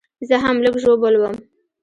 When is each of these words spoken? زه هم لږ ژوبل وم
زه 0.27 0.35
هم 0.43 0.55
لږ 0.65 0.75
ژوبل 0.83 1.13
وم 1.17 1.35